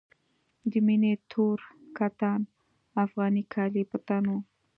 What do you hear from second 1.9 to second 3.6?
کتان افغاني